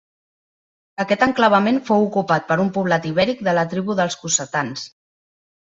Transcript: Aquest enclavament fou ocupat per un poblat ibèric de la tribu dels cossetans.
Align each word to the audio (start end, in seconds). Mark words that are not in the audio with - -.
Aquest 1.03 1.25
enclavament 1.25 1.77
fou 1.91 2.07
ocupat 2.07 2.49
per 2.49 2.59
un 2.67 2.73
poblat 2.79 3.07
ibèric 3.13 3.47
de 3.51 3.57
la 3.61 3.69
tribu 3.77 4.01
dels 4.03 4.21
cossetans. 4.25 4.93